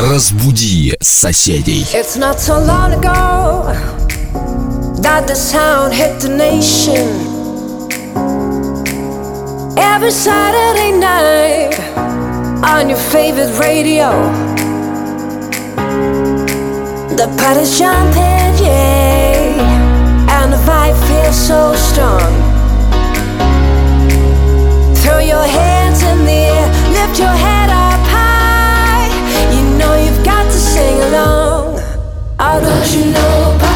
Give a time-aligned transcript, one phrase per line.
[0.00, 1.86] Разбуди соседей.
[1.92, 3.72] It's not so long ago
[5.00, 7.06] that the sound hit the nation.
[9.78, 11.74] Every Saturday night
[12.62, 14.10] on your favorite radio.
[17.16, 22.32] The party's jumping, yeah, and the vibe feels so strong.
[24.96, 27.89] Throw your hands in the air, lift your head up
[30.71, 31.79] sing along.
[32.39, 33.70] Oh, don't you know?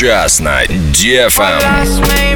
[0.00, 2.29] Сейчас на DFM.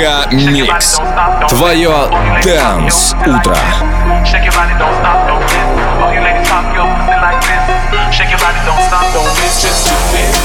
[0.00, 0.98] Мега Микс.
[1.48, 2.08] Твое
[2.42, 3.54] Дэнс Утро.
[4.24, 6.02] Shake your body, don't stop, don't miss.
[6.02, 8.14] All you ladies pop your pussy like this.
[8.16, 9.60] Shake your body, don't stop, don't miss.
[9.60, 10.39] Just do it.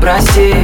[0.00, 0.59] образец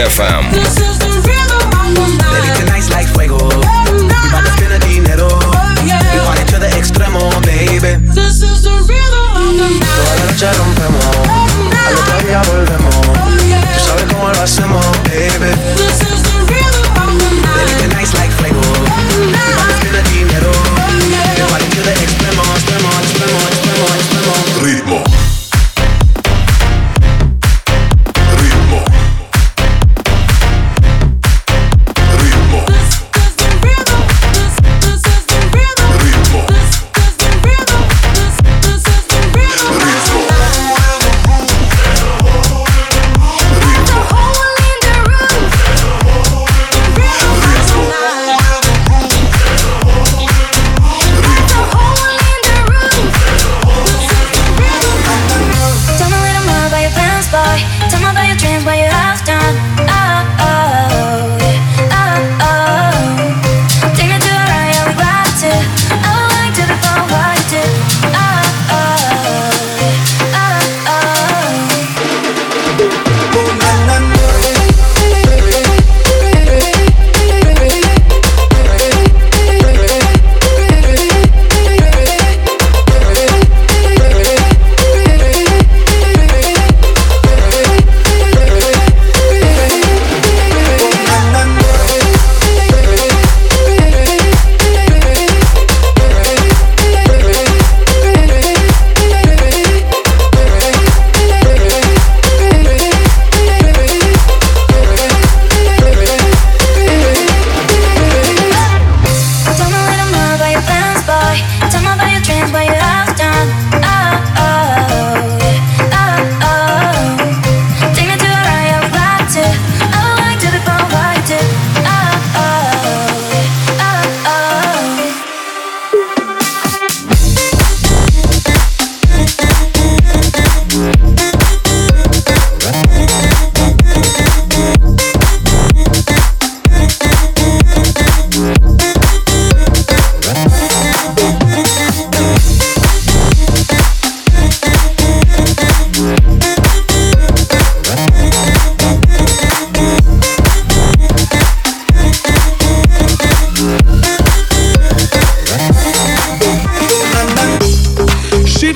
[0.00, 0.89] DFM.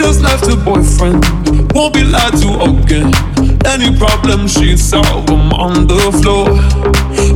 [0.04, 1.24] Just left her boyfriend,
[1.72, 3.08] won't be lied to again.
[3.64, 6.44] Any problem she solve them on the floor.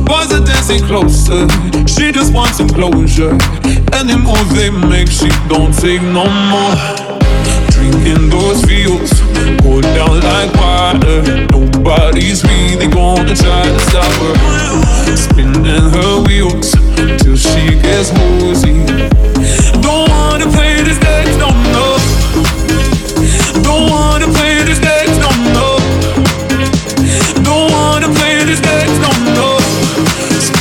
[0.05, 1.49] Boys are dancing closer,
[1.89, 3.33] she just wants some closure.
[3.97, 6.77] Any move they make, she don't take no more.
[7.73, 9.17] Drinking those fields,
[9.65, 11.47] go down like water.
[11.49, 15.17] Nobody's really gonna try to stop her.
[15.17, 16.69] Spinning her wheels
[17.17, 18.77] till she gets woozy.
[19.81, 21.88] Don't wanna play this game, no, no.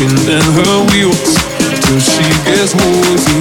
[0.09, 1.35] Spinning her wheels
[1.85, 3.41] till she gets woozy.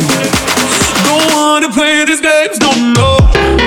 [1.05, 3.66] Don't wanna play these games, no, no.